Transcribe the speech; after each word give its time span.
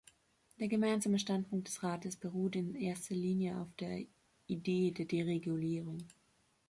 Der 0.59 0.67
Gemeinsame 0.67 1.19
Standpunkt 1.19 1.67
des 1.67 1.83
Rates 1.83 2.15
beruht 2.17 2.55
in 2.55 2.73
erster 2.73 3.13
Linie 3.13 3.61
auf 3.61 3.71
der 3.75 4.03
Idee 4.47 4.89
der 4.89 5.05
Deregulierung. 5.05 6.07